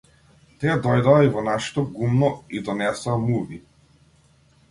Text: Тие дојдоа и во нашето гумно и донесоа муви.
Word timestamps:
Тие 0.61 0.75
дојдоа 0.85 1.19
и 1.25 1.29
во 1.35 1.43
нашето 1.49 1.83
гумно 1.99 2.31
и 2.59 2.61
донесоа 2.71 3.17
муви. 3.29 3.63